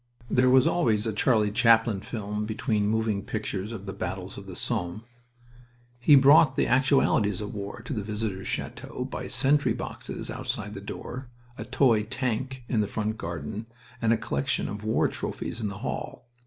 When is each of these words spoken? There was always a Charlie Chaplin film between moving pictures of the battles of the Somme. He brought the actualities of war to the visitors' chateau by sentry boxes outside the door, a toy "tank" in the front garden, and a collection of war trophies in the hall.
There 0.31 0.49
was 0.49 0.65
always 0.65 1.05
a 1.05 1.13
Charlie 1.13 1.51
Chaplin 1.51 2.01
film 2.01 2.47
between 2.47 2.87
moving 2.87 3.21
pictures 3.21 3.71
of 3.71 3.85
the 3.85 3.93
battles 3.93 4.35
of 4.35 4.47
the 4.47 4.55
Somme. 4.55 5.03
He 5.99 6.15
brought 6.15 6.55
the 6.55 6.65
actualities 6.65 7.39
of 7.39 7.53
war 7.53 7.83
to 7.83 7.93
the 7.93 8.01
visitors' 8.01 8.47
chateau 8.47 9.05
by 9.05 9.27
sentry 9.27 9.73
boxes 9.73 10.31
outside 10.31 10.73
the 10.73 10.81
door, 10.81 11.29
a 11.55 11.65
toy 11.65 12.01
"tank" 12.01 12.63
in 12.67 12.81
the 12.81 12.87
front 12.87 13.17
garden, 13.19 13.67
and 14.01 14.11
a 14.11 14.17
collection 14.17 14.67
of 14.67 14.83
war 14.83 15.07
trophies 15.07 15.61
in 15.61 15.67
the 15.69 15.77
hall. 15.85 16.25